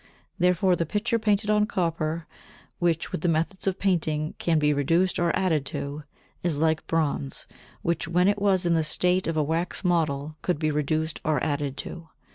Therefore 0.39 0.75
the 0.75 0.87
picture 0.87 1.19
painted 1.19 1.51
on 1.51 1.67
copper, 1.67 2.25
which 2.79 3.11
with 3.11 3.21
the 3.21 3.27
methods 3.29 3.67
of 3.67 3.77
painting 3.77 4.33
can 4.39 4.57
be 4.57 4.73
reduced 4.73 5.19
or 5.19 5.31
added 5.37 5.63
to, 5.67 6.01
is 6.41 6.59
like 6.59 6.87
bronze, 6.87 7.45
which 7.83 8.07
when 8.07 8.27
it 8.27 8.41
was 8.41 8.65
in 8.65 8.73
the 8.73 8.83
state 8.83 9.27
of 9.27 9.37
a 9.37 9.43
wax 9.43 9.83
model 9.83 10.37
could 10.41 10.57
be 10.57 10.71
reduced 10.71 11.21
or 11.23 11.39
added 11.43 11.77
to. 11.77 12.07